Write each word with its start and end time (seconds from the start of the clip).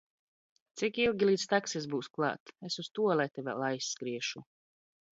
Cik 0.81 0.97
ilgi, 1.03 1.27
līdz 1.31 1.43
taksis 1.51 1.87
būs 1.93 2.11
klāt? 2.17 2.55
Es 2.71 2.81
uz 2.85 2.93
tualeti 2.99 3.49
vēl 3.51 3.67
aizskriešu! 3.73 4.47